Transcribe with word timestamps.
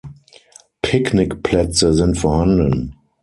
Picknickplätze 0.81 1.93
sind 1.93 2.17
vorhanden. 2.17 2.95